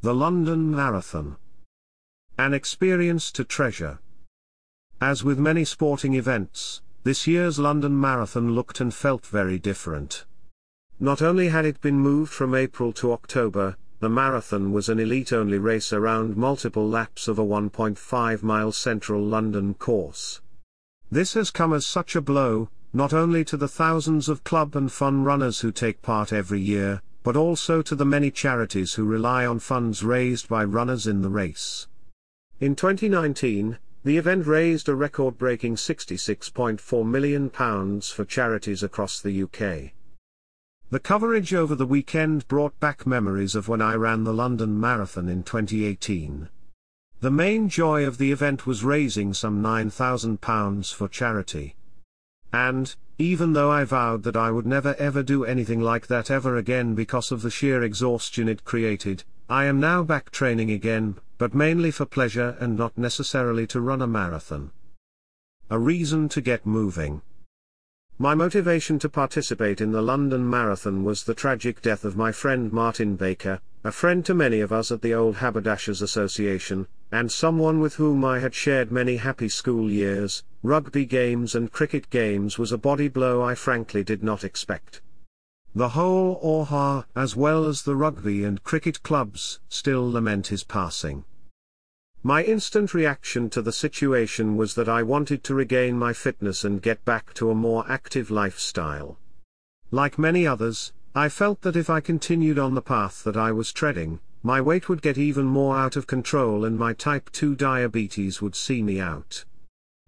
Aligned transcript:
The 0.00 0.14
London 0.14 0.70
Marathon. 0.70 1.38
An 2.38 2.54
experience 2.54 3.32
to 3.32 3.42
treasure. 3.42 3.98
As 5.00 5.24
with 5.24 5.40
many 5.40 5.64
sporting 5.64 6.14
events, 6.14 6.82
this 7.02 7.26
year's 7.26 7.58
London 7.58 8.00
Marathon 8.00 8.54
looked 8.54 8.80
and 8.80 8.94
felt 8.94 9.26
very 9.26 9.58
different. 9.58 10.24
Not 11.00 11.20
only 11.20 11.48
had 11.48 11.64
it 11.64 11.80
been 11.80 11.98
moved 11.98 12.32
from 12.32 12.54
April 12.54 12.92
to 12.92 13.10
October, 13.10 13.76
the 13.98 14.08
marathon 14.08 14.70
was 14.70 14.88
an 14.88 15.00
elite-only 15.00 15.58
race 15.58 15.92
around 15.92 16.36
multiple 16.36 16.88
laps 16.88 17.26
of 17.26 17.36
a 17.36 17.44
1.5 17.44 18.42
mile 18.44 18.70
central 18.70 19.20
London 19.20 19.74
course. 19.74 20.40
This 21.10 21.34
has 21.34 21.50
come 21.50 21.72
as 21.72 21.84
such 21.84 22.14
a 22.14 22.20
blow, 22.20 22.68
not 22.92 23.12
only 23.12 23.44
to 23.46 23.56
the 23.56 23.66
thousands 23.66 24.28
of 24.28 24.44
club 24.44 24.76
and 24.76 24.92
fun 24.92 25.24
runners 25.24 25.58
who 25.58 25.72
take 25.72 26.02
part 26.02 26.32
every 26.32 26.60
year, 26.60 27.02
but 27.28 27.36
also 27.36 27.82
to 27.82 27.94
the 27.94 28.06
many 28.06 28.30
charities 28.30 28.94
who 28.94 29.04
rely 29.04 29.44
on 29.44 29.58
funds 29.58 30.02
raised 30.02 30.48
by 30.48 30.64
runners 30.64 31.06
in 31.06 31.20
the 31.20 31.28
race. 31.28 31.86
In 32.58 32.74
2019, 32.74 33.76
the 34.02 34.16
event 34.16 34.46
raised 34.46 34.88
a 34.88 34.94
record-breaking 34.94 35.74
£66.4 35.74 37.06
million 37.06 37.50
for 37.50 38.24
charities 38.24 38.82
across 38.82 39.20
the 39.20 39.42
UK. 39.42 39.92
The 40.88 41.00
coverage 41.00 41.52
over 41.52 41.74
the 41.74 41.84
weekend 41.84 42.48
brought 42.48 42.80
back 42.80 43.06
memories 43.06 43.54
of 43.54 43.68
when 43.68 43.82
I 43.82 43.92
ran 43.92 44.24
the 44.24 44.32
London 44.32 44.80
Marathon 44.80 45.28
in 45.28 45.42
2018. 45.42 46.48
The 47.20 47.30
main 47.30 47.68
joy 47.68 48.06
of 48.06 48.16
the 48.16 48.32
event 48.32 48.66
was 48.66 48.82
raising 48.84 49.34
some 49.34 49.62
£9,000 49.62 50.94
for 50.94 51.08
charity. 51.08 51.74
And, 52.52 52.94
even 53.18 53.52
though 53.52 53.70
I 53.70 53.84
vowed 53.84 54.22
that 54.22 54.36
I 54.36 54.50
would 54.50 54.66
never 54.66 54.94
ever 54.98 55.22
do 55.22 55.44
anything 55.44 55.80
like 55.80 56.06
that 56.06 56.30
ever 56.30 56.56
again 56.56 56.94
because 56.94 57.32
of 57.32 57.42
the 57.42 57.50
sheer 57.50 57.82
exhaustion 57.82 58.48
it 58.48 58.64
created, 58.64 59.24
I 59.48 59.64
am 59.64 59.80
now 59.80 60.02
back 60.02 60.30
training 60.30 60.70
again, 60.70 61.16
but 61.36 61.54
mainly 61.54 61.90
for 61.90 62.06
pleasure 62.06 62.56
and 62.60 62.76
not 62.76 62.96
necessarily 62.96 63.66
to 63.68 63.80
run 63.80 64.02
a 64.02 64.06
marathon. 64.06 64.70
A 65.70 65.78
reason 65.78 66.28
to 66.30 66.40
get 66.40 66.64
moving. 66.64 67.22
My 68.18 68.34
motivation 68.34 68.98
to 68.98 69.08
participate 69.08 69.80
in 69.80 69.92
the 69.92 70.02
London 70.02 70.48
Marathon 70.50 71.04
was 71.04 71.22
the 71.22 71.34
tragic 71.34 71.80
death 71.80 72.04
of 72.04 72.16
my 72.16 72.32
friend 72.32 72.72
Martin 72.72 73.14
Baker, 73.14 73.60
a 73.84 73.92
friend 73.92 74.26
to 74.26 74.34
many 74.34 74.60
of 74.60 74.72
us 74.72 74.90
at 74.90 75.02
the 75.02 75.14
Old 75.14 75.36
Haberdashers 75.36 76.02
Association, 76.02 76.88
and 77.10 77.32
someone 77.32 77.80
with 77.80 77.94
whom 77.94 78.24
I 78.24 78.38
had 78.38 78.54
shared 78.54 78.92
many 78.92 79.16
happy 79.16 79.48
school 79.48 79.90
years, 79.90 80.44
rugby 80.62 81.06
games 81.06 81.54
and 81.54 81.72
cricket 81.72 82.10
games 82.10 82.58
was 82.58 82.72
a 82.72 82.78
body 82.78 83.08
blow 83.08 83.42
I 83.42 83.54
frankly 83.54 84.04
did 84.04 84.22
not 84.22 84.44
expect. 84.44 85.00
The 85.74 85.90
whole 85.90 86.40
OHA, 86.42 87.04
as 87.14 87.36
well 87.36 87.64
as 87.64 87.82
the 87.82 87.94
rugby 87.96 88.44
and 88.44 88.62
cricket 88.62 89.02
clubs, 89.02 89.60
still 89.68 90.10
lament 90.10 90.48
his 90.48 90.64
passing. 90.64 91.24
My 92.22 92.42
instant 92.42 92.94
reaction 92.94 93.48
to 93.50 93.62
the 93.62 93.72
situation 93.72 94.56
was 94.56 94.74
that 94.74 94.88
I 94.88 95.02
wanted 95.02 95.44
to 95.44 95.54
regain 95.54 95.98
my 95.98 96.12
fitness 96.12 96.64
and 96.64 96.82
get 96.82 97.04
back 97.04 97.32
to 97.34 97.50
a 97.50 97.54
more 97.54 97.84
active 97.88 98.30
lifestyle. 98.30 99.18
Like 99.90 100.18
many 100.18 100.46
others, 100.46 100.92
I 101.14 101.28
felt 101.28 101.62
that 101.62 101.76
if 101.76 101.88
I 101.88 102.00
continued 102.00 102.58
on 102.58 102.74
the 102.74 102.82
path 102.82 103.22
that 103.24 103.36
I 103.36 103.52
was 103.52 103.72
treading, 103.72 104.20
my 104.42 104.60
weight 104.60 104.88
would 104.88 105.02
get 105.02 105.18
even 105.18 105.44
more 105.44 105.76
out 105.76 105.96
of 105.96 106.06
control 106.06 106.64
and 106.64 106.78
my 106.78 106.92
type 106.92 107.30
2 107.32 107.56
diabetes 107.56 108.40
would 108.40 108.54
see 108.54 108.82
me 108.82 109.00
out. 109.00 109.44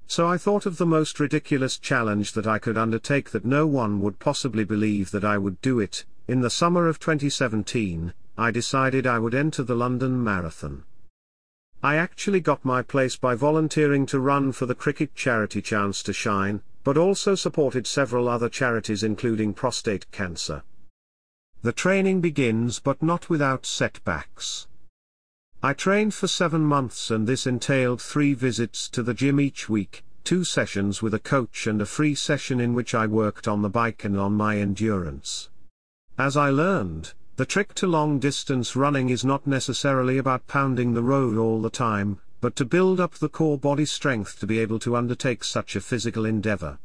So 0.07 0.27
I 0.27 0.39
thought 0.39 0.67
of 0.67 0.79
the 0.79 0.87
most 0.87 1.21
ridiculous 1.21 1.79
challenge 1.79 2.33
that 2.33 2.47
I 2.47 2.59
could 2.59 2.77
undertake 2.77 3.31
that 3.31 3.45
no 3.45 3.67
one 3.67 4.01
would 4.01 4.19
possibly 4.19 4.65
believe 4.65 5.11
that 5.13 5.25
I 5.25 5.39
would 5.39 5.61
do 5.61 5.79
it. 5.79 6.05
In 6.27 6.41
the 6.41 6.51
summer 6.51 6.89
of 6.89 6.99
2017, 6.99 8.13
I 8.39 8.51
decided 8.51 9.07
I 9.07 9.19
would 9.19 9.35
enter 9.35 9.63
the 9.63 9.75
London 9.75 10.23
Marathon. 10.23 10.85
I 11.83 11.97
actually 11.97 12.41
got 12.41 12.65
my 12.65 12.83
place 12.83 13.17
by 13.17 13.35
volunteering 13.35 14.05
to 14.07 14.21
run 14.21 14.53
for 14.53 14.67
the 14.67 14.75
cricket 14.75 15.15
charity 15.15 15.63
Chance 15.63 16.03
to 16.05 16.13
Shine, 16.13 16.63
but 16.85 16.97
also 16.97 17.35
supported 17.35 17.87
several 17.87 18.29
other 18.29 18.49
charities 18.49 19.03
including 19.03 19.55
prostate 19.55 20.11
cancer. 20.11 20.63
The 21.63 21.73
training 21.73 22.23
begins 22.23 22.81
but 22.81 23.03
not 23.03 23.29
without 23.29 23.67
setbacks. 23.67 24.67
I 25.63 25.75
trained 25.75 26.15
for 26.15 26.27
seven 26.27 26.63
months 26.63 27.11
and 27.11 27.27
this 27.27 27.47
entailed 27.47 28.01
three 28.01 28.33
visits 28.33 28.89
to 28.91 29.03
the 29.03 29.13
gym 29.13 29.39
each 29.39 29.69
week, 29.69 30.03
two 30.25 30.43
sessions 30.43 31.03
with 31.03 31.13
a 31.13 31.19
coach 31.19 31.67
and 31.67 31.83
a 31.83 31.87
free 31.87 32.15
session 32.15 32.61
in 32.61 32.73
which 32.73 32.95
I 32.95 33.07
worked 33.07 33.47
on 33.47 33.61
the 33.61 33.69
bike 33.69 34.05
and 34.05 34.19
on 34.19 34.33
my 34.33 34.57
endurance. 34.57 35.51
As 36.17 36.35
I 36.35 36.49
learned, 36.49 37.13
the 37.37 37.45
trick 37.45 37.75
to 37.75 37.87
long 37.87 38.19
distance 38.19 38.75
running 38.75 39.11
is 39.11 39.23
not 39.23 39.47
necessarily 39.47 40.17
about 40.17 40.47
pounding 40.47 40.95
the 40.95 41.03
road 41.03 41.37
all 41.37 41.61
the 41.61 41.69
time, 41.69 42.21
but 42.41 42.57
to 42.57 42.65
build 42.65 43.01
up 43.01 43.15
the 43.15 43.29
core 43.29 43.59
body 43.59 43.85
strength 43.85 44.41
to 44.41 44.47
be 44.47 44.59
able 44.61 44.79
to 44.79 44.97
undertake 44.97 45.45
such 45.45 45.77
a 45.77 45.81
physical 45.83 46.25
endeavor. 46.25 46.79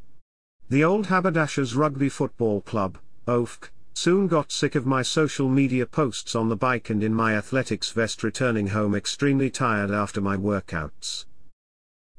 The 0.69 0.84
old 0.84 1.07
Haberdashers 1.07 1.75
Rugby 1.75 2.09
Football 2.09 2.59
Club, 2.59 2.97
OFC, 3.25 3.69
Soon 3.97 4.28
got 4.28 4.51
sick 4.51 4.75
of 4.75 4.85
my 4.85 5.01
social 5.01 5.47
media 5.47 5.85
posts 5.85 6.35
on 6.35 6.50
the 6.50 6.56
bike 6.57 6.89
and 6.89 7.01
in 7.01 7.13
my 7.13 7.33
athletics 7.33 7.91
vest 7.91 8.23
returning 8.23 8.67
home 8.67 8.94
extremely 8.94 9.50
tired 9.50 9.89
after 9.89 10.19
my 10.19 10.35
workouts. 10.35 11.25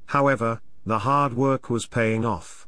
However, 0.07 0.59
the 0.87 0.99
hard 0.99 1.33
work 1.35 1.69
was 1.69 1.85
paying 1.85 2.25
off. 2.25 2.67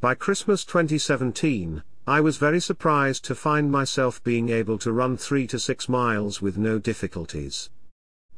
By 0.00 0.16
Christmas 0.16 0.64
2017, 0.64 1.84
I 2.04 2.20
was 2.20 2.36
very 2.36 2.58
surprised 2.58 3.24
to 3.26 3.36
find 3.36 3.70
myself 3.70 4.22
being 4.24 4.48
able 4.48 4.76
to 4.78 4.92
run 4.92 5.16
3 5.16 5.46
to 5.46 5.58
6 5.60 5.88
miles 5.88 6.42
with 6.42 6.58
no 6.58 6.80
difficulties. 6.80 7.70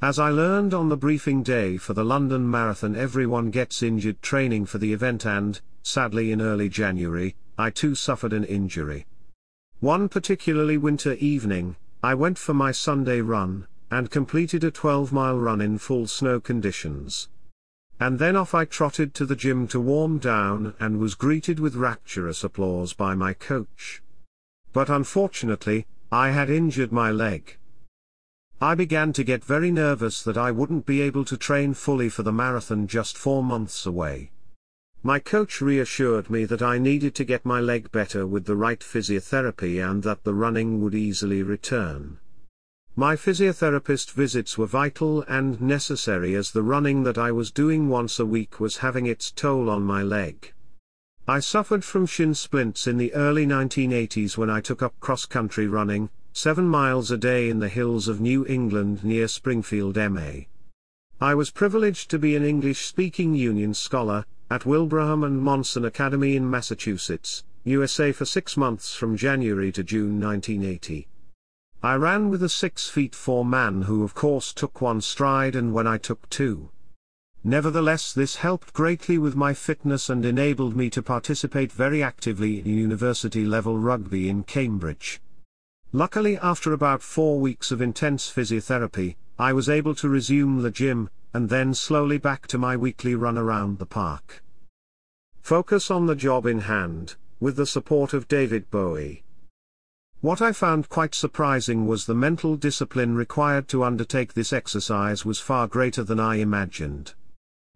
As 0.02 0.18
I 0.18 0.28
learned 0.28 0.74
on 0.74 0.90
the 0.90 0.98
briefing 0.98 1.42
day 1.42 1.78
for 1.78 1.94
the 1.94 2.04
London 2.04 2.48
Marathon 2.48 2.94
everyone 2.94 3.50
gets 3.50 3.82
injured 3.82 4.20
training 4.20 4.66
for 4.66 4.76
the 4.76 4.92
event 4.92 5.24
and, 5.24 5.62
sadly 5.82 6.30
in 6.30 6.42
early 6.42 6.68
January, 6.68 7.36
I 7.56 7.70
too 7.70 7.94
suffered 7.94 8.34
an 8.34 8.44
injury. 8.44 9.06
One 9.84 10.08
particularly 10.08 10.78
winter 10.78 11.12
evening, 11.12 11.76
I 12.02 12.14
went 12.14 12.38
for 12.38 12.54
my 12.54 12.72
Sunday 12.72 13.20
run, 13.20 13.66
and 13.90 14.10
completed 14.10 14.64
a 14.64 14.70
12 14.70 15.12
mile 15.12 15.38
run 15.38 15.60
in 15.60 15.76
full 15.76 16.06
snow 16.06 16.40
conditions. 16.40 17.28
And 18.00 18.18
then 18.18 18.34
off 18.34 18.54
I 18.54 18.64
trotted 18.64 19.12
to 19.12 19.26
the 19.26 19.36
gym 19.36 19.68
to 19.68 19.78
warm 19.78 20.16
down 20.16 20.72
and 20.80 20.98
was 20.98 21.14
greeted 21.14 21.60
with 21.60 21.74
rapturous 21.76 22.42
applause 22.42 22.94
by 22.94 23.14
my 23.14 23.34
coach. 23.34 24.02
But 24.72 24.88
unfortunately, 24.88 25.86
I 26.10 26.30
had 26.30 26.48
injured 26.48 26.90
my 26.90 27.10
leg. 27.10 27.58
I 28.62 28.74
began 28.74 29.12
to 29.12 29.22
get 29.22 29.44
very 29.44 29.70
nervous 29.70 30.22
that 30.22 30.38
I 30.38 30.50
wouldn't 30.50 30.86
be 30.86 31.02
able 31.02 31.26
to 31.26 31.36
train 31.36 31.74
fully 31.74 32.08
for 32.08 32.22
the 32.22 32.32
marathon 32.32 32.86
just 32.86 33.18
four 33.18 33.44
months 33.44 33.84
away. 33.84 34.30
My 35.06 35.18
coach 35.18 35.60
reassured 35.60 36.30
me 36.30 36.46
that 36.46 36.62
I 36.62 36.78
needed 36.78 37.14
to 37.16 37.26
get 37.26 37.44
my 37.44 37.60
leg 37.60 37.92
better 37.92 38.26
with 38.26 38.46
the 38.46 38.56
right 38.56 38.80
physiotherapy 38.80 39.78
and 39.78 40.02
that 40.02 40.24
the 40.24 40.32
running 40.32 40.80
would 40.80 40.94
easily 40.94 41.42
return. 41.42 42.16
My 42.96 43.14
physiotherapist 43.14 44.12
visits 44.12 44.56
were 44.56 44.64
vital 44.64 45.22
and 45.28 45.60
necessary 45.60 46.34
as 46.34 46.52
the 46.52 46.62
running 46.62 47.02
that 47.02 47.18
I 47.18 47.32
was 47.32 47.50
doing 47.50 47.90
once 47.90 48.18
a 48.18 48.24
week 48.24 48.58
was 48.60 48.78
having 48.78 49.04
its 49.04 49.30
toll 49.30 49.68
on 49.68 49.82
my 49.82 50.02
leg. 50.02 50.54
I 51.28 51.40
suffered 51.40 51.84
from 51.84 52.06
shin 52.06 52.32
splints 52.32 52.86
in 52.86 52.96
the 52.96 53.12
early 53.12 53.44
1980s 53.44 54.38
when 54.38 54.48
I 54.48 54.62
took 54.62 54.82
up 54.82 54.98
cross-country 55.00 55.66
running, 55.66 56.08
7 56.32 56.66
miles 56.66 57.10
a 57.10 57.18
day 57.18 57.50
in 57.50 57.58
the 57.58 57.68
hills 57.68 58.08
of 58.08 58.22
New 58.22 58.46
England 58.46 59.04
near 59.04 59.28
Springfield 59.28 59.96
MA. 59.96 60.46
I 61.20 61.34
was 61.34 61.50
privileged 61.50 62.10
to 62.10 62.18
be 62.18 62.36
an 62.36 62.44
English-speaking 62.44 63.34
Union 63.34 63.74
scholar, 63.74 64.24
at 64.50 64.66
Wilbraham 64.66 65.24
and 65.24 65.40
Monson 65.40 65.84
Academy 65.84 66.36
in 66.36 66.48
Massachusetts, 66.48 67.44
USA 67.64 68.12
for 68.12 68.24
six 68.24 68.56
months 68.56 68.94
from 68.94 69.16
January 69.16 69.72
to 69.72 69.82
June 69.82 70.20
1980. 70.20 71.08
I 71.82 71.94
ran 71.94 72.28
with 72.30 72.42
a 72.42 72.48
6 72.48 72.88
feet 72.88 73.14
4 73.14 73.44
man 73.44 73.82
who 73.82 74.04
of 74.04 74.14
course 74.14 74.52
took 74.52 74.80
one 74.80 75.00
stride 75.00 75.56
and 75.56 75.72
when 75.72 75.86
I 75.86 75.98
took 75.98 76.28
two. 76.28 76.70
Nevertheless 77.42 78.12
this 78.12 78.36
helped 78.36 78.72
greatly 78.72 79.18
with 79.18 79.34
my 79.34 79.54
fitness 79.54 80.08
and 80.08 80.24
enabled 80.24 80.76
me 80.76 80.90
to 80.90 81.02
participate 81.02 81.72
very 81.72 82.02
actively 82.02 82.60
in 82.60 82.66
university 82.66 83.44
level 83.44 83.78
rugby 83.78 84.28
in 84.28 84.44
Cambridge. 84.44 85.20
Luckily 85.92 86.38
after 86.38 86.72
about 86.72 87.02
four 87.02 87.40
weeks 87.40 87.70
of 87.70 87.80
intense 87.80 88.30
physiotherapy, 88.30 89.16
I 89.38 89.52
was 89.52 89.68
able 89.68 89.94
to 89.96 90.08
resume 90.08 90.62
the 90.62 90.70
gym, 90.70 91.10
and 91.32 91.48
then 91.48 91.74
slowly 91.74 92.18
back 92.18 92.46
to 92.46 92.58
my 92.58 92.76
weekly 92.76 93.14
run 93.14 93.36
around 93.36 93.78
the 93.78 93.86
park. 93.86 94.43
Focus 95.44 95.90
on 95.90 96.06
the 96.06 96.16
job 96.16 96.46
in 96.46 96.60
hand, 96.60 97.16
with 97.38 97.56
the 97.56 97.66
support 97.66 98.14
of 98.14 98.26
David 98.28 98.70
Bowie. 98.70 99.24
What 100.22 100.40
I 100.40 100.52
found 100.52 100.88
quite 100.88 101.14
surprising 101.14 101.86
was 101.86 102.06
the 102.06 102.14
mental 102.14 102.56
discipline 102.56 103.14
required 103.14 103.68
to 103.68 103.84
undertake 103.84 104.32
this 104.32 104.54
exercise 104.54 105.26
was 105.26 105.40
far 105.40 105.68
greater 105.68 106.02
than 106.02 106.18
I 106.18 106.36
imagined. 106.36 107.12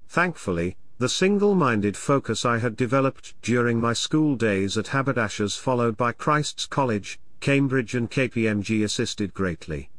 Thankfully, 0.09 0.79
the 0.97 1.11
single-minded 1.11 1.95
focus 1.95 2.47
I 2.47 2.57
had 2.57 2.75
developed 2.75 3.35
during 3.43 3.79
my 3.79 3.93
school 3.93 4.35
days 4.35 4.79
at 4.79 4.89
Haberdashers 4.89 5.59
followed 5.59 5.99
by 5.99 6.13
Christ's 6.13 6.65
College, 6.65 7.21
Cambridge 7.41 7.95
and 7.95 8.11
KPMG 8.11 8.83
assisted 8.83 9.35
greatly. 9.35 9.91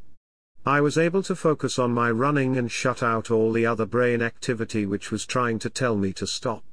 I 0.65 0.81
was 0.81 0.97
able 0.97 1.21
to 1.21 1.35
focus 1.35 1.77
on 1.77 1.91
my 1.91 2.09
running 2.09 2.57
and 2.57 2.71
shut 2.71 3.03
out 3.03 3.29
all 3.29 3.51
the 3.51 3.67
other 3.67 3.85
brain 3.85 4.23
activity 4.23 4.87
which 4.87 5.11
was 5.11 5.23
trying 5.23 5.59
to 5.59 5.69
tell 5.69 5.95
me 5.95 6.13
to 6.13 6.25
stop. 6.25 6.63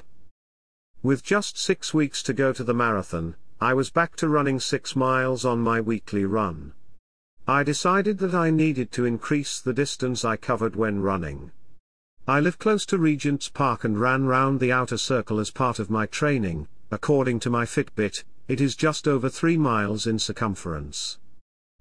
With 1.07 1.23
just 1.23 1.57
six 1.57 1.95
weeks 1.95 2.21
to 2.25 2.33
go 2.33 2.53
to 2.53 2.65
the 2.65 2.75
marathon, 2.75 3.37
I 3.61 3.75
was 3.75 3.91
back 3.91 4.17
to 4.17 4.29
running 4.29 4.59
six 4.59 4.97
miles 4.97 5.45
on 5.45 5.61
my 5.61 5.81
weekly 5.81 6.25
run. 6.25 6.73
I 7.47 7.63
decided 7.63 8.19
that 8.19 8.35
I 8.35 8.51
needed 8.51 8.91
to 8.91 9.05
increase 9.05 9.61
the 9.61 9.73
distance 9.73 10.25
I 10.25 10.37
covered 10.37 10.75
when 10.75 11.01
running. 11.01 11.53
I 12.27 12.41
live 12.41 12.59
close 12.59 12.85
to 12.87 12.99
Regent's 12.99 13.49
Park 13.49 13.85
and 13.85 14.01
ran 14.01 14.25
round 14.25 14.59
the 14.59 14.73
outer 14.73 14.99
circle 14.99 15.39
as 15.39 15.53
part 15.53 15.79
of 15.79 15.91
my 15.91 16.07
training, 16.07 16.67
according 16.91 17.39
to 17.39 17.51
my 17.51 17.67
Fitbit, 17.67 18.25
it 18.49 18.61
is 18.61 18.75
just 18.75 19.07
over 19.07 19.29
3 19.29 19.57
miles 19.57 20.09
in 20.09 20.19
circumference. 20.19 21.21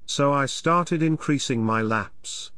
So 0.06 0.34
I 0.34 0.46
started 0.46 1.02
increasing 1.02 1.64
my 1.64 1.82
laps. 1.82 2.52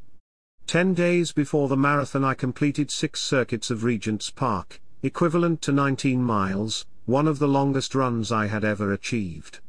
Ten 0.66 0.94
days 0.94 1.32
before 1.32 1.70
the 1.70 1.78
marathon 1.78 2.26
I 2.26 2.34
completed 2.34 2.92
six 2.92 3.22
circuits 3.22 3.72
of 3.72 3.86
Regent's 3.86 4.30
Park, 4.30 4.82
equivalent 5.08 5.62
to 5.62 5.72
19 5.72 6.22
miles, 6.22 6.86
one 7.06 7.28
of 7.28 7.40
the 7.40 7.48
longest 7.48 7.96
runs 7.96 8.30
I 8.30 8.48
had 8.48 8.66
ever 8.66 8.92
achieved. 8.92 9.62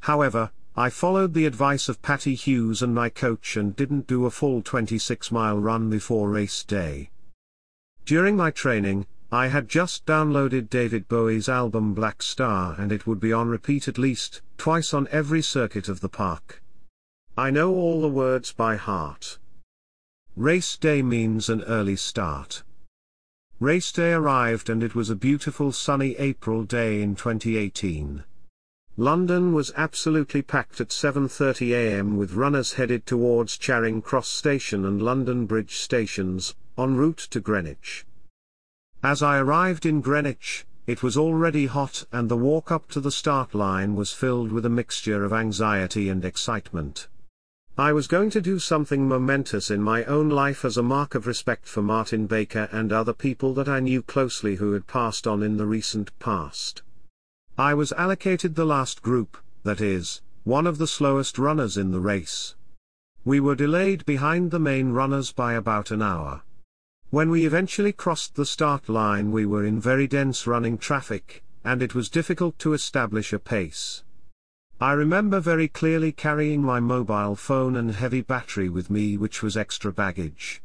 However, 0.00 0.50
I 0.74 0.88
followed 0.88 1.34
the 1.34 1.44
advice 1.44 1.90
of 1.90 2.00
Patty 2.00 2.34
Hughes 2.34 2.80
and 2.80 2.94
my 2.94 3.10
coach 3.10 3.58
and 3.58 3.76
didn't 3.76 4.06
do 4.06 4.24
a 4.24 4.30
full 4.30 4.62
26 4.62 5.30
mile 5.30 5.58
run 5.58 5.90
before 5.90 6.30
race 6.30 6.64
day. 6.64 7.10
During 8.06 8.34
my 8.34 8.50
training, 8.50 9.06
I 9.30 9.48
had 9.48 9.68
just 9.68 10.06
downloaded 10.06 10.70
David 10.70 11.06
Bowie's 11.06 11.48
album 11.50 11.94
Blackstar 11.94 12.78
and 12.78 12.90
it 12.90 13.06
would 13.06 13.20
be 13.20 13.32
on 13.32 13.48
repeat 13.48 13.86
at 13.88 13.98
least 13.98 14.40
twice 14.56 14.94
on 14.94 15.06
every 15.10 15.42
circuit 15.42 15.90
of 15.90 16.00
the 16.00 16.08
park. 16.08 16.62
I 17.36 17.50
know 17.50 17.74
all 17.74 18.00
the 18.00 18.08
words 18.08 18.52
by 18.52 18.76
heart. 18.76 19.38
Race 20.34 20.78
day 20.78 21.02
means 21.02 21.50
an 21.50 21.62
early 21.64 21.96
start. 21.96 22.62
Race 23.62 23.92
day 23.92 24.12
arrived 24.12 24.68
and 24.68 24.82
it 24.82 24.96
was 24.96 25.08
a 25.08 25.14
beautiful 25.14 25.70
sunny 25.70 26.16
April 26.16 26.64
day 26.64 27.00
in 27.00 27.14
2018. 27.14 28.24
London 28.96 29.52
was 29.52 29.70
absolutely 29.76 30.42
packed 30.42 30.80
at 30.80 30.88
7.30 30.88 31.72
am 31.72 32.16
with 32.16 32.34
runners 32.34 32.72
headed 32.72 33.06
towards 33.06 33.56
Charing 33.56 34.02
Cross 34.02 34.30
Station 34.30 34.84
and 34.84 35.00
London 35.00 35.46
Bridge 35.46 35.76
stations, 35.76 36.56
en 36.76 36.96
route 36.96 37.28
to 37.30 37.38
Greenwich. 37.38 38.04
As 39.00 39.22
I 39.22 39.38
arrived 39.38 39.86
in 39.86 40.00
Greenwich, 40.00 40.66
it 40.88 41.04
was 41.04 41.16
already 41.16 41.66
hot 41.66 42.04
and 42.10 42.28
the 42.28 42.36
walk 42.36 42.72
up 42.72 42.88
to 42.88 43.00
the 43.00 43.12
start 43.12 43.54
line 43.54 43.94
was 43.94 44.12
filled 44.12 44.50
with 44.50 44.66
a 44.66 44.70
mixture 44.70 45.22
of 45.22 45.32
anxiety 45.32 46.08
and 46.08 46.24
excitement. 46.24 47.06
I 47.78 47.94
was 47.94 48.06
going 48.06 48.28
to 48.30 48.42
do 48.42 48.58
something 48.58 49.08
momentous 49.08 49.70
in 49.70 49.80
my 49.80 50.04
own 50.04 50.28
life 50.28 50.62
as 50.62 50.76
a 50.76 50.82
mark 50.82 51.14
of 51.14 51.26
respect 51.26 51.66
for 51.66 51.80
Martin 51.80 52.26
Baker 52.26 52.68
and 52.70 52.92
other 52.92 53.14
people 53.14 53.54
that 53.54 53.66
I 53.66 53.80
knew 53.80 54.02
closely 54.02 54.56
who 54.56 54.72
had 54.72 54.86
passed 54.86 55.26
on 55.26 55.42
in 55.42 55.56
the 55.56 55.64
recent 55.64 56.10
past. 56.18 56.82
I 57.56 57.72
was 57.72 57.92
allocated 57.92 58.56
the 58.56 58.66
last 58.66 59.00
group, 59.00 59.38
that 59.62 59.80
is, 59.80 60.20
one 60.44 60.66
of 60.66 60.76
the 60.76 60.86
slowest 60.86 61.38
runners 61.38 61.78
in 61.78 61.92
the 61.92 62.00
race. 62.00 62.56
We 63.24 63.40
were 63.40 63.54
delayed 63.54 64.04
behind 64.04 64.50
the 64.50 64.58
main 64.58 64.92
runners 64.92 65.32
by 65.32 65.54
about 65.54 65.90
an 65.90 66.02
hour. 66.02 66.42
When 67.08 67.30
we 67.30 67.46
eventually 67.46 67.92
crossed 67.92 68.34
the 68.34 68.44
start 68.44 68.90
line 68.90 69.32
we 69.32 69.46
were 69.46 69.64
in 69.64 69.80
very 69.80 70.06
dense 70.06 70.46
running 70.46 70.76
traffic, 70.76 71.42
and 71.64 71.82
it 71.82 71.94
was 71.94 72.10
difficult 72.10 72.58
to 72.58 72.74
establish 72.74 73.32
a 73.32 73.38
pace. 73.38 74.02
I 74.82 74.94
remember 74.94 75.38
very 75.38 75.68
clearly 75.68 76.10
carrying 76.10 76.60
my 76.60 76.80
mobile 76.80 77.36
phone 77.36 77.76
and 77.76 77.94
heavy 77.94 78.20
battery 78.20 78.68
with 78.68 78.90
me 78.90 79.16
which 79.16 79.40
was 79.40 79.56
extra 79.56 79.92
baggage. 79.92 80.60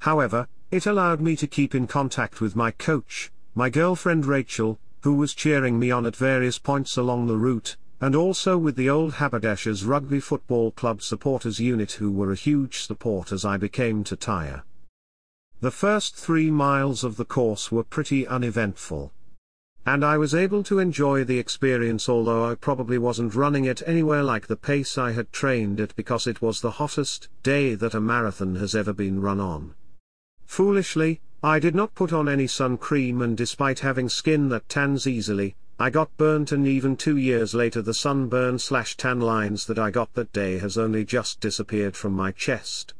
However, 0.00 0.48
it 0.72 0.84
allowed 0.84 1.20
me 1.20 1.36
to 1.36 1.46
keep 1.46 1.72
in 1.72 1.86
contact 1.86 2.40
with 2.40 2.56
my 2.56 2.72
coach, 2.72 3.30
my 3.54 3.70
girlfriend 3.70 4.26
Rachel, 4.26 4.80
who 5.02 5.14
was 5.14 5.32
cheering 5.32 5.78
me 5.78 5.92
on 5.92 6.06
at 6.06 6.16
various 6.16 6.58
points 6.58 6.96
along 6.96 7.28
the 7.28 7.36
route, 7.36 7.76
and 8.00 8.16
also 8.16 8.58
with 8.58 8.74
the 8.74 8.90
old 8.90 9.12
Haberdashers 9.12 9.84
Rugby 9.84 10.18
Football 10.18 10.72
Club 10.72 11.00
supporters 11.00 11.60
unit 11.60 11.92
who 11.92 12.10
were 12.10 12.32
a 12.32 12.34
huge 12.34 12.80
support 12.80 13.30
as 13.30 13.44
I 13.44 13.58
became 13.58 14.02
to 14.04 14.16
tire. 14.16 14.64
The 15.60 15.70
first 15.70 16.16
three 16.16 16.50
miles 16.50 17.04
of 17.04 17.16
the 17.16 17.24
course 17.24 17.70
were 17.70 17.84
pretty 17.84 18.26
uneventful. 18.26 19.12
And 19.86 20.04
I 20.04 20.18
was 20.18 20.34
able 20.34 20.64
to 20.64 20.80
enjoy 20.80 21.22
the 21.22 21.38
experience 21.38 22.08
although 22.08 22.50
I 22.50 22.56
probably 22.56 22.98
wasn't 22.98 23.36
running 23.36 23.68
at 23.68 23.86
anywhere 23.86 24.24
like 24.24 24.48
the 24.48 24.56
pace 24.56 24.98
I 24.98 25.12
had 25.12 25.30
trained 25.30 25.80
at 25.80 25.94
because 25.94 26.26
it 26.26 26.42
was 26.42 26.60
the 26.60 26.72
hottest 26.72 27.28
day 27.44 27.76
that 27.76 27.94
a 27.94 28.00
marathon 28.00 28.56
has 28.56 28.74
ever 28.74 28.92
been 28.92 29.22
run 29.22 29.38
on. 29.38 29.74
Foolishly, 30.44 31.20
I 31.40 31.60
did 31.60 31.76
not 31.76 31.94
put 31.94 32.12
on 32.12 32.28
any 32.28 32.48
sun 32.48 32.78
cream 32.78 33.22
and 33.22 33.36
despite 33.36 33.78
having 33.78 34.08
skin 34.08 34.48
that 34.48 34.68
tans 34.68 35.06
easily, 35.06 35.54
I 35.78 35.90
got 35.90 36.16
burnt 36.16 36.50
and 36.50 36.66
even 36.66 36.96
two 36.96 37.16
years 37.16 37.54
later 37.54 37.80
the 37.80 37.94
sunburn 37.94 38.58
slash 38.58 38.96
tan 38.96 39.20
lines 39.20 39.66
that 39.66 39.78
I 39.78 39.92
got 39.92 40.14
that 40.14 40.32
day 40.32 40.58
has 40.58 40.76
only 40.76 41.04
just 41.04 41.38
disappeared 41.38 41.96
from 41.96 42.12
my 42.12 42.32
chest. 42.32 42.92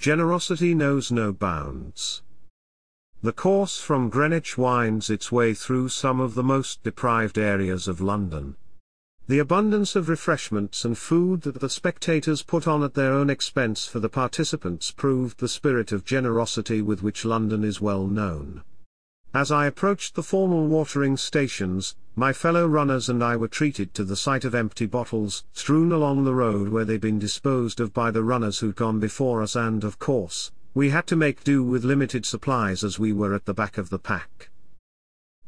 Generosity 0.00 0.74
knows 0.74 1.12
no 1.12 1.32
bounds. 1.32 2.23
The 3.24 3.32
course 3.32 3.78
from 3.78 4.10
Greenwich 4.10 4.58
winds 4.58 5.08
its 5.08 5.32
way 5.32 5.54
through 5.54 5.88
some 5.88 6.20
of 6.20 6.34
the 6.34 6.42
most 6.42 6.82
deprived 6.82 7.38
areas 7.38 7.88
of 7.88 8.02
London. 8.02 8.56
The 9.28 9.38
abundance 9.38 9.96
of 9.96 10.10
refreshments 10.10 10.84
and 10.84 10.98
food 10.98 11.40
that 11.40 11.58
the 11.58 11.70
spectators 11.70 12.42
put 12.42 12.68
on 12.68 12.82
at 12.82 12.92
their 12.92 13.14
own 13.14 13.30
expense 13.30 13.86
for 13.86 13.98
the 13.98 14.10
participants 14.10 14.90
proved 14.90 15.40
the 15.40 15.48
spirit 15.48 15.90
of 15.90 16.04
generosity 16.04 16.82
with 16.82 17.02
which 17.02 17.24
London 17.24 17.64
is 17.64 17.80
well 17.80 18.06
known. 18.06 18.62
As 19.32 19.50
I 19.50 19.64
approached 19.64 20.16
the 20.16 20.22
formal 20.22 20.66
watering 20.66 21.16
stations, 21.16 21.96
my 22.14 22.34
fellow 22.34 22.66
runners 22.66 23.08
and 23.08 23.24
I 23.24 23.36
were 23.36 23.48
treated 23.48 23.94
to 23.94 24.04
the 24.04 24.16
sight 24.16 24.44
of 24.44 24.54
empty 24.54 24.84
bottles 24.84 25.44
strewn 25.54 25.92
along 25.92 26.24
the 26.24 26.34
road 26.34 26.68
where 26.68 26.84
they'd 26.84 27.00
been 27.00 27.18
disposed 27.18 27.80
of 27.80 27.94
by 27.94 28.10
the 28.10 28.22
runners 28.22 28.58
who'd 28.58 28.76
gone 28.76 29.00
before 29.00 29.40
us 29.40 29.56
and 29.56 29.82
of 29.82 29.98
course, 29.98 30.52
we 30.74 30.90
had 30.90 31.06
to 31.06 31.14
make 31.14 31.44
do 31.44 31.62
with 31.62 31.84
limited 31.84 32.26
supplies 32.26 32.82
as 32.82 32.98
we 32.98 33.12
were 33.12 33.32
at 33.32 33.44
the 33.44 33.54
back 33.54 33.78
of 33.78 33.90
the 33.90 33.98
pack. 33.98 34.50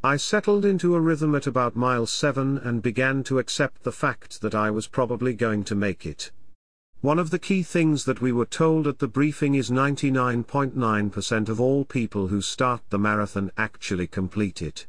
I 0.05 0.17
settled 0.17 0.65
into 0.65 0.95
a 0.95 1.01
rhythm 1.01 1.35
at 1.35 1.49
about 1.49 1.75
mile 1.75 2.07
7 2.07 2.59
and 2.59 2.81
began 2.81 3.25
to 3.25 3.41
accept 3.41 3.83
the 3.83 3.91
fact 3.91 4.41
that 4.41 4.55
I 4.55 4.71
was 4.71 4.87
probably 4.87 5.35
going 5.35 5.65
to 5.65 5.75
make 5.75 6.07
it. 6.07 6.31
One 7.01 7.19
of 7.19 7.31
the 7.31 7.41
key 7.41 7.65
things 7.65 8.05
that 8.05 8.21
we 8.21 8.31
were 8.31 8.47
told 8.47 8.87
at 8.87 9.01
the 9.01 9.09
briefing 9.09 9.57
is 9.57 9.69
99.9% 9.69 11.49
of 11.49 11.61
all 11.61 11.85
people 11.85 12.29
who 12.29 12.41
start 12.41 12.83
the 12.91 12.99
marathon 12.99 13.51
actually 13.57 14.07
complete 14.07 14.63
it. 14.63 14.87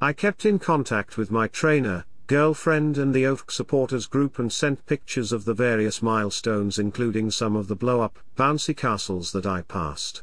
I 0.00 0.14
kept 0.14 0.46
in 0.46 0.58
contact 0.58 1.18
with 1.18 1.30
my 1.30 1.46
trainer, 1.46 2.06
girlfriend 2.28 2.98
and 2.98 3.14
the 3.14 3.24
Oak 3.24 3.50
supporters 3.50 4.06
group 4.06 4.38
and 4.38 4.52
sent 4.52 4.84
pictures 4.84 5.32
of 5.32 5.46
the 5.46 5.54
various 5.54 6.02
milestones 6.02 6.78
including 6.78 7.30
some 7.30 7.56
of 7.56 7.68
the 7.68 7.74
blow-up, 7.74 8.18
bouncy 8.36 8.76
castles 8.76 9.32
that 9.32 9.46
I 9.46 9.62
passed. 9.62 10.22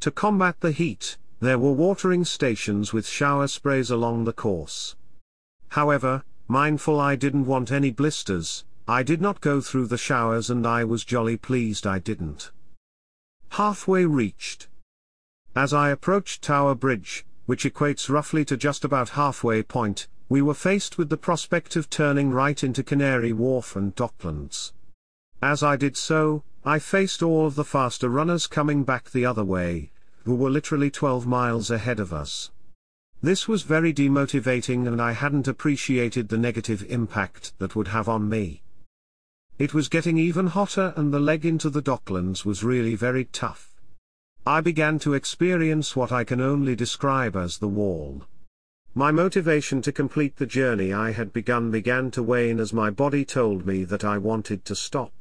To 0.00 0.10
combat 0.10 0.60
the 0.60 0.72
heat, 0.72 1.18
there 1.40 1.58
were 1.58 1.72
watering 1.72 2.24
stations 2.24 2.94
with 2.94 3.06
shower 3.06 3.48
sprays 3.48 3.90
along 3.90 4.24
the 4.24 4.32
course. 4.32 4.96
However, 5.68 6.24
mindful 6.48 6.98
I 6.98 7.16
didn't 7.16 7.44
want 7.44 7.70
any 7.70 7.90
blisters, 7.90 8.64
I 8.88 9.02
did 9.02 9.20
not 9.20 9.42
go 9.42 9.60
through 9.60 9.88
the 9.88 9.98
showers 9.98 10.48
and 10.48 10.66
I 10.66 10.84
was 10.84 11.04
jolly 11.04 11.36
pleased 11.36 11.86
I 11.86 11.98
didn't. 11.98 12.50
Halfway 13.50 14.06
reached. 14.06 14.68
As 15.54 15.74
I 15.74 15.90
approached 15.90 16.40
Tower 16.40 16.74
Bridge, 16.74 17.26
which 17.44 17.64
equates 17.64 18.08
roughly 18.08 18.44
to 18.46 18.56
just 18.56 18.84
about 18.84 19.10
halfway 19.10 19.62
point, 19.62 20.08
we 20.28 20.42
were 20.42 20.54
faced 20.54 20.98
with 20.98 21.08
the 21.08 21.16
prospect 21.16 21.76
of 21.76 21.88
turning 21.88 22.30
right 22.30 22.64
into 22.64 22.82
Canary 22.82 23.32
Wharf 23.32 23.76
and 23.76 23.94
Docklands. 23.94 24.72
As 25.40 25.62
I 25.62 25.76
did 25.76 25.96
so, 25.96 26.42
I 26.64 26.80
faced 26.80 27.22
all 27.22 27.46
of 27.46 27.54
the 27.54 27.64
faster 27.64 28.08
runners 28.08 28.48
coming 28.48 28.82
back 28.82 29.10
the 29.10 29.24
other 29.24 29.44
way, 29.44 29.92
who 30.24 30.34
were 30.34 30.50
literally 30.50 30.90
12 30.90 31.26
miles 31.26 31.70
ahead 31.70 32.00
of 32.00 32.12
us. 32.12 32.50
This 33.22 33.46
was 33.46 33.62
very 33.62 33.94
demotivating 33.94 34.88
and 34.88 35.00
I 35.00 35.12
hadn't 35.12 35.46
appreciated 35.46 36.28
the 36.28 36.38
negative 36.38 36.84
impact 36.88 37.52
that 37.58 37.76
would 37.76 37.88
have 37.88 38.08
on 38.08 38.28
me. 38.28 38.62
It 39.58 39.72
was 39.72 39.88
getting 39.88 40.18
even 40.18 40.48
hotter 40.48 40.92
and 40.96 41.14
the 41.14 41.20
leg 41.20 41.46
into 41.46 41.70
the 41.70 41.80
Docklands 41.80 42.44
was 42.44 42.64
really 42.64 42.96
very 42.96 43.26
tough. 43.26 43.76
I 44.44 44.60
began 44.60 44.98
to 45.00 45.14
experience 45.14 45.94
what 45.94 46.10
I 46.10 46.24
can 46.24 46.40
only 46.40 46.74
describe 46.74 47.36
as 47.36 47.58
the 47.58 47.68
wall. 47.68 48.24
My 48.98 49.12
motivation 49.12 49.82
to 49.82 49.92
complete 49.92 50.36
the 50.36 50.46
journey 50.46 50.90
I 50.90 51.10
had 51.10 51.30
begun 51.30 51.70
began 51.70 52.10
to 52.12 52.22
wane 52.22 52.58
as 52.58 52.72
my 52.72 52.88
body 52.88 53.26
told 53.26 53.66
me 53.66 53.84
that 53.84 54.04
I 54.04 54.16
wanted 54.16 54.64
to 54.64 54.74
stop. 54.74 55.12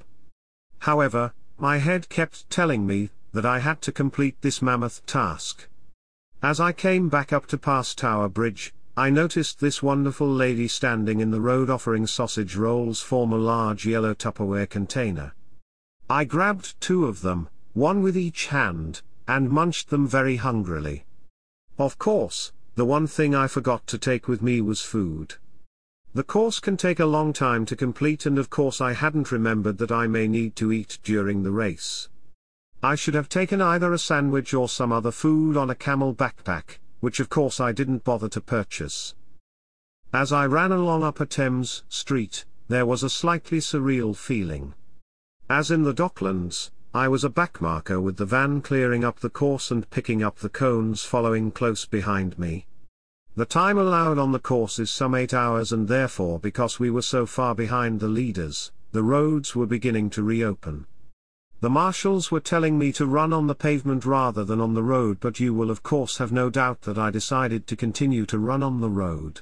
However, 0.79 1.33
my 1.57 1.79
head 1.79 2.07
kept 2.07 2.49
telling 2.49 2.87
me 2.87 3.09
that 3.33 3.45
I 3.45 3.59
had 3.59 3.81
to 3.81 3.91
complete 3.91 4.37
this 4.39 4.61
mammoth 4.61 5.05
task. 5.05 5.67
As 6.41 6.61
I 6.61 6.71
came 6.71 7.09
back 7.09 7.33
up 7.33 7.47
to 7.47 7.57
pass 7.57 7.93
Tower 7.93 8.29
Bridge, 8.29 8.73
I 8.95 9.09
noticed 9.09 9.59
this 9.59 9.83
wonderful 9.83 10.33
lady 10.33 10.69
standing 10.69 11.19
in 11.19 11.31
the 11.31 11.41
road 11.41 11.69
offering 11.69 12.07
sausage 12.07 12.55
rolls 12.55 13.01
from 13.01 13.33
a 13.33 13.37
large 13.37 13.85
yellow 13.85 14.13
Tupperware 14.13 14.69
container. 14.69 15.33
I 16.09 16.23
grabbed 16.23 16.79
two 16.79 17.07
of 17.07 17.23
them, 17.23 17.49
one 17.73 18.01
with 18.01 18.15
each 18.15 18.45
hand, 18.45 19.01
and 19.27 19.49
munched 19.49 19.89
them 19.89 20.07
very 20.07 20.37
hungrily. 20.37 21.03
Of 21.77 21.97
course, 21.97 22.53
the 22.75 22.85
one 22.85 23.07
thing 23.07 23.33
I 23.33 23.47
forgot 23.47 23.87
to 23.87 23.97
take 23.97 24.27
with 24.27 24.41
me 24.41 24.59
was 24.59 24.81
food. 24.81 25.35
The 26.13 26.23
course 26.23 26.59
can 26.59 26.77
take 26.77 26.99
a 26.99 27.05
long 27.05 27.33
time 27.33 27.65
to 27.65 27.75
complete 27.75 28.25
and 28.25 28.37
of 28.37 28.49
course 28.49 28.79
I 28.81 28.93
hadn't 28.93 29.31
remembered 29.31 29.77
that 29.79 29.91
I 29.91 30.07
may 30.07 30.27
need 30.27 30.55
to 30.57 30.71
eat 30.71 30.99
during 31.03 31.43
the 31.43 31.51
race. 31.51 32.09
I 32.83 32.95
should 32.95 33.13
have 33.13 33.29
taken 33.29 33.61
either 33.61 33.93
a 33.93 33.97
sandwich 33.97 34.53
or 34.53 34.69
some 34.69 34.91
other 34.91 35.11
food 35.11 35.57
on 35.57 35.69
a 35.69 35.75
camel 35.75 36.13
backpack, 36.13 36.79
which 36.99 37.19
of 37.19 37.29
course 37.29 37.59
I 37.59 37.71
didn't 37.71 38.03
bother 38.03 38.29
to 38.29 38.41
purchase. 38.41 39.15
As 40.13 40.31
I 40.31 40.45
ran 40.45 40.71
along 40.71 41.03
Upper 41.03 41.25
Thames 41.25 41.83
Street, 41.89 42.45
there 42.67 42.85
was 42.85 43.03
a 43.03 43.09
slightly 43.09 43.59
surreal 43.59 44.15
feeling. 44.15 44.73
As 45.49 45.71
in 45.71 45.83
the 45.83 45.93
Docklands, 45.93 46.71
I 46.95 47.09
was 47.09 47.25
a 47.25 47.29
backmarker 47.29 48.01
with 48.01 48.15
the 48.15 48.25
van 48.25 48.61
clearing 48.61 49.03
up 49.03 49.19
the 49.19 49.29
course 49.29 49.69
and 49.69 49.89
picking 49.89 50.23
up 50.23 50.37
the 50.37 50.47
cones 50.47 51.03
following 51.03 51.51
close 51.51 51.85
behind 51.85 52.39
me. 52.39 52.67
The 53.35 53.43
time 53.43 53.77
allowed 53.77 54.17
on 54.17 54.31
the 54.31 54.39
course 54.39 54.79
is 54.79 54.91
some 54.91 55.13
8 55.13 55.33
hours 55.33 55.73
and 55.73 55.89
therefore 55.89 56.39
because 56.39 56.79
we 56.79 56.89
were 56.89 57.01
so 57.01 57.25
far 57.25 57.53
behind 57.53 57.99
the 57.99 58.07
leaders, 58.07 58.71
the 58.93 59.03
roads 59.03 59.57
were 59.57 59.65
beginning 59.65 60.09
to 60.11 60.23
reopen. 60.23 60.85
The 61.59 61.69
marshals 61.69 62.31
were 62.31 62.39
telling 62.39 62.79
me 62.79 62.93
to 62.93 63.05
run 63.05 63.33
on 63.33 63.47
the 63.47 63.55
pavement 63.55 64.05
rather 64.05 64.45
than 64.45 64.61
on 64.61 64.73
the 64.73 64.81
road 64.81 65.17
but 65.19 65.37
you 65.37 65.53
will 65.53 65.71
of 65.71 65.83
course 65.83 66.19
have 66.19 66.31
no 66.31 66.49
doubt 66.49 66.83
that 66.83 66.97
I 66.97 67.11
decided 67.11 67.67
to 67.67 67.75
continue 67.75 68.25
to 68.27 68.39
run 68.39 68.63
on 68.63 68.79
the 68.79 68.89
road. 68.89 69.41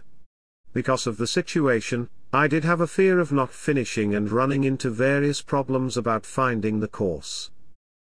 Because 0.74 1.06
of 1.06 1.18
the 1.18 1.28
situation, 1.28 2.10
I 2.36 2.48
did 2.48 2.64
have 2.64 2.82
a 2.82 2.88
fear 2.88 3.20
of 3.20 3.32
not 3.32 3.54
finishing 3.54 4.16
and 4.16 4.32
running 4.32 4.64
into 4.64 4.90
various 4.90 5.44
problems 5.44 5.98
about 5.98 6.26
finding 6.26 6.80
the 6.80 6.88
course. 6.88 7.52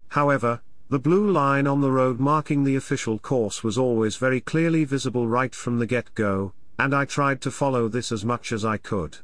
However, 0.09 0.59
the 0.89 0.99
blue 0.99 1.31
line 1.31 1.65
on 1.65 1.79
the 1.79 1.91
road 1.91 2.19
marking 2.19 2.65
the 2.65 2.75
official 2.75 3.17
course 3.17 3.63
was 3.63 3.77
always 3.77 4.17
very 4.17 4.41
clearly 4.41 4.83
visible 4.83 5.25
right 5.25 5.55
from 5.55 5.79
the 5.79 5.85
get-go, 5.85 6.51
and 6.77 6.93
I 6.93 7.05
tried 7.05 7.39
to 7.41 7.51
follow 7.51 7.88
this 7.88 8.11
as 8.11 8.25
much 8.25 8.51
as 8.51 8.65
I 8.65 8.75
could. 8.75 9.19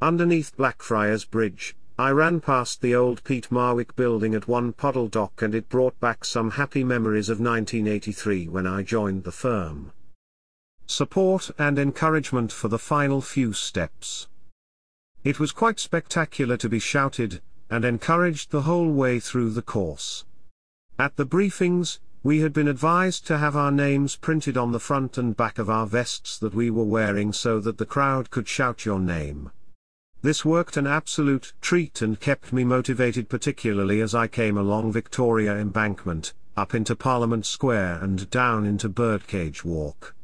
Underneath 0.00 0.56
Blackfriars 0.56 1.26
Bridge, 1.26 1.76
I 1.98 2.08
ran 2.08 2.40
past 2.40 2.80
the 2.80 2.94
old 2.94 3.22
Peat 3.24 3.50
Marwick 3.50 3.94
building 3.94 4.34
at 4.34 4.48
One 4.48 4.72
Puddle 4.72 5.08
Dock 5.08 5.42
and 5.42 5.54
it 5.54 5.68
brought 5.68 6.00
back 6.00 6.24
some 6.24 6.52
happy 6.52 6.82
memories 6.82 7.28
of 7.28 7.40
1983 7.40 8.48
when 8.48 8.66
I 8.66 8.82
joined 8.82 9.24
the 9.24 9.32
firm. 9.32 9.92
Support 10.86 11.50
and 11.58 11.78
encouragement 11.78 12.52
for 12.52 12.68
the 12.68 12.78
final 12.78 13.20
few 13.20 13.52
steps. 13.52 14.28
It 15.24 15.40
was 15.40 15.50
quite 15.50 15.80
spectacular 15.80 16.58
to 16.58 16.68
be 16.68 16.78
shouted, 16.78 17.40
and 17.70 17.84
encouraged 17.84 18.50
the 18.50 18.62
whole 18.62 18.92
way 18.92 19.18
through 19.18 19.50
the 19.50 19.62
course. 19.62 20.26
At 20.98 21.16
the 21.16 21.24
briefings, 21.24 21.98
we 22.22 22.40
had 22.40 22.52
been 22.52 22.68
advised 22.68 23.26
to 23.26 23.38
have 23.38 23.56
our 23.56 23.72
names 23.72 24.16
printed 24.16 24.56
on 24.56 24.72
the 24.72 24.78
front 24.78 25.18
and 25.18 25.36
back 25.36 25.58
of 25.58 25.70
our 25.70 25.86
vests 25.86 26.38
that 26.38 26.54
we 26.54 26.70
were 26.70 26.84
wearing 26.84 27.32
so 27.32 27.60
that 27.60 27.78
the 27.78 27.86
crowd 27.86 28.30
could 28.30 28.46
shout 28.46 28.84
your 28.84 29.00
name. 29.00 29.50
This 30.20 30.44
worked 30.44 30.76
an 30.76 30.86
absolute 30.86 31.52
treat 31.60 32.02
and 32.02 32.20
kept 32.20 32.52
me 32.52 32.64
motivated 32.64 33.28
particularly 33.28 34.00
as 34.00 34.14
I 34.14 34.26
came 34.26 34.56
along 34.56 34.92
Victoria 34.92 35.56
Embankment, 35.56 36.34
up 36.56 36.74
into 36.74 36.94
Parliament 36.94 37.44
Square 37.46 38.00
and 38.02 38.30
down 38.30 38.66
into 38.66 38.88
Birdcage 38.88 39.64
Walk. 39.64 40.14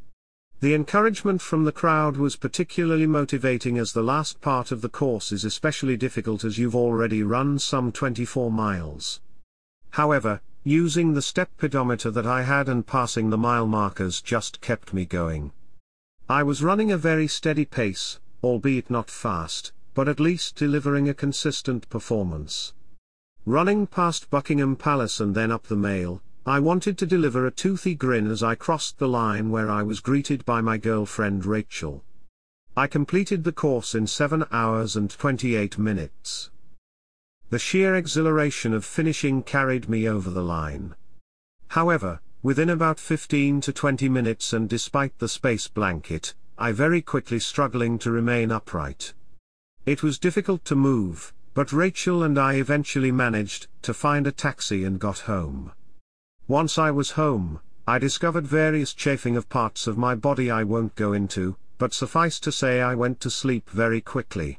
The 0.61 0.75
encouragement 0.75 1.43
from 1.43 1.65
the 1.65 1.73
crowd 1.73 2.17
was 2.17 2.37
particularly 2.37 3.07
motivating 3.07 3.79
as 3.79 3.93
the 3.93 4.03
last 4.03 4.41
part 4.41 4.71
of 4.73 4.81
the 4.81 4.89
course 4.89 5.33
is 5.33 5.45
especially 5.45 5.97
difficult 5.97 6.45
as 6.45 6.59
you've 6.59 6.77
already 6.77 7.23
run 7.23 7.59
some 7.59 7.93
24 7.93 8.51
miles. 8.51 9.21
However, 9.91 10.41
Using 10.65 11.15
the 11.15 11.23
step 11.23 11.49
pedometer 11.57 12.11
that 12.11 12.27
I 12.27 12.43
had 12.43 12.69
and 12.69 12.87
passing 12.87 13.31
the 13.31 13.39
mile 13.39 13.67
markers 13.67 14.21
just 14.21 14.61
kept 14.61 14.93
me 14.93 15.07
going. 15.07 15.53
I 16.29 16.43
was 16.43 16.63
running 16.63 16.93
a 16.93 16.99
very 16.99 17.29
steady 17.29 17.65
pace, 17.65 18.21
albeit 18.45 18.91
not 18.91 19.09
fast, 19.09 19.73
but 19.95 20.07
at 20.07 20.21
least 20.21 20.57
delivering 20.57 21.09
a 21.09 21.15
consistent 21.15 21.89
performance. 21.89 22.75
Running 23.47 23.87
past 23.87 24.29
Buckingham 24.29 24.77
Palace 24.77 25.19
and 25.19 25.35
then 25.35 25.51
up 25.51 25.67
the 25.67 25.77
Mall, 25.77 26.21
I 26.47 26.59
wanted 26.59 26.97
to 26.99 27.07
deliver 27.07 27.47
a 27.47 27.51
toothy 27.51 27.95
grin 27.95 28.31
as 28.31 28.43
I 28.43 28.55
crossed 28.55 28.99
the 28.99 29.09
line 29.09 29.51
where 29.51 29.71
I 29.71 29.83
was 29.83 30.01
greeted 30.01 30.47
by 30.47 30.63
my 30.63 30.79
girlfriend 30.79 31.45
Rachel. 31.45 32.03
I 32.75 32.87
completed 32.87 33.45
the 33.45 33.53
course 33.53 33.95
in 33.95 34.07
7 34.07 34.47
hours 34.51 34.97
and 34.97 35.11
28 35.11 35.77
minutes. 35.77 36.51
The 37.51 37.59
sheer 37.59 37.95
exhilaration 37.95 38.73
of 38.73 38.87
finishing 38.87 39.43
carried 39.43 39.91
me 39.91 40.09
over 40.09 40.31
the 40.31 40.43
line. 40.43 40.95
However, 41.69 42.23
within 42.43 42.71
about 42.71 42.99
15 42.99 43.61
to 43.61 43.73
20 43.73 44.09
minutes 44.09 44.55
and 44.55 44.67
despite 44.67 45.19
the 45.19 45.29
space 45.29 45.69
blanket, 45.69 46.33
I 46.57 46.73
very 46.73 47.03
quickly 47.03 47.39
struggling 47.39 47.99
to 47.99 48.11
remain 48.11 48.51
upright. 48.51 49.13
It 49.85 50.03
was 50.03 50.19
difficult 50.19 50.65
to 50.67 50.75
move, 50.75 51.35
but 51.53 51.71
Rachel 51.71 52.23
and 52.23 52.39
I 52.39 52.55
eventually 52.55 53.13
managed 53.13 53.67
to 53.83 53.93
find 53.93 54.27
a 54.27 54.33
taxi 54.33 54.85
and 54.85 54.99
got 54.99 55.21
home. 55.21 55.73
Once 56.51 56.79
I 56.79 56.91
was 56.91 57.13
home, 57.13 57.61
I 57.87 58.01
discovered 58.01 58.45
various 58.45 58.93
chafing 58.93 59.37
of 59.37 59.49
parts 59.49 59.87
of 59.87 59.97
my 59.97 60.17
body 60.17 60.51
I 60.51 60.65
won't 60.65 60.97
go 60.97 61.13
into, 61.13 61.55
but 61.79 61.95
suffice 61.95 62.41
to 62.41 62.51
say 62.51 62.81
I 62.81 62.97
went 62.97 63.21
to 63.21 63.31
sleep 63.31 63.71
very 63.71 64.01
quickly. 64.01 64.59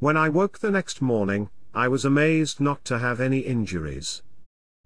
When 0.00 0.16
I 0.16 0.28
woke 0.28 0.58
the 0.58 0.72
next 0.72 1.00
morning, 1.00 1.48
I 1.72 1.86
was 1.86 2.04
amazed 2.04 2.58
not 2.58 2.84
to 2.86 2.98
have 2.98 3.20
any 3.20 3.38
injuries. 3.38 4.24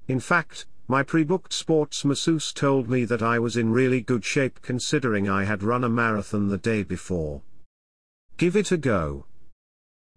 In 0.09 0.21
fact, 0.21 0.66
my 0.88 1.02
pre-booked 1.02 1.55
sports 1.55 2.05
masseuse 2.05 2.52
told 2.52 2.90
me 2.90 3.07
that 3.07 3.23
I 3.23 3.38
was 3.38 3.57
in 3.57 3.73
really 3.73 4.02
good 4.02 4.23
shape 4.23 4.61
considering 4.61 5.31
I 5.31 5.45
had 5.45 5.62
run 5.62 5.85
a 5.85 5.88
marathon 5.88 6.49
the 6.49 6.59
day 6.59 6.83
before. 6.83 7.40
Give 8.37 8.57
it 8.57 8.71
a 8.71 8.76
go. 8.76 9.25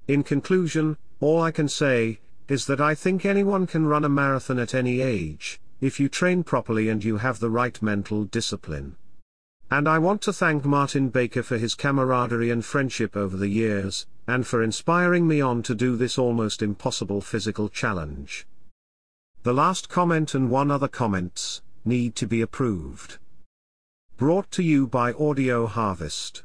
In 0.10 0.24
conclusion, 0.24 0.98
all 1.22 1.42
I 1.42 1.52
can 1.52 1.70
say, 1.70 2.20
is 2.50 2.66
that 2.66 2.82
I 2.82 2.94
think 2.94 3.26
anyone 3.26 3.66
can 3.66 3.88
run 3.88 4.04
a 4.04 4.10
marathon 4.10 4.60
at 4.60 4.76
any 4.76 5.00
age, 5.00 5.62
if 5.82 6.00
you 6.00 6.10
train 6.10 6.44
properly 6.44 6.90
and 6.90 7.04
you 7.04 7.18
have 7.18 7.40
the 7.40 7.50
right 7.50 7.82
mental 7.82 8.26
discipline. 8.26 8.96
And 9.72 9.88
I 9.88 10.00
want 10.00 10.22
to 10.24 10.34
thank 10.34 10.66
Martin 10.66 11.10
Baker 11.10 11.44
for 11.44 11.58
his 11.58 11.76
camaraderie 11.76 12.50
and 12.50 12.66
friendship 12.66 13.16
over 13.16 13.38
the 13.38 13.48
years, 13.48 14.08
and 14.28 14.46
for 14.46 14.64
inspiring 14.64 15.28
me 15.28 15.42
on 15.42 15.62
to 15.64 15.76
do 15.76 15.96
this 15.96 16.18
almost 16.18 16.62
impossible 16.62 17.22
physical 17.22 17.70
challenge. 17.70 18.48
The 19.44 19.54
last 19.54 19.88
comment 19.88 20.34
and 20.34 20.50
one 20.50 20.72
other 20.72 20.88
comments, 20.88 21.62
need 21.86 22.16
to 22.16 22.28
be 22.28 22.42
approved. 22.42 23.20
Brought 24.18 24.52
to 24.52 24.64
you 24.64 24.86
by 24.86 25.14
Audio 25.14 25.66
Harvest. 25.66 26.44